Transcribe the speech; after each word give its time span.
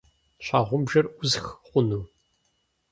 Щхьэгъубжэр 0.45 1.05
ӏусх 1.11 1.45
хъуну? 1.67 2.03